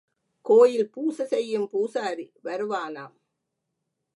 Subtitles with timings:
[0.45, 3.15] கோயில் பூசை செய்யும் பூசாரி வருவானாம்.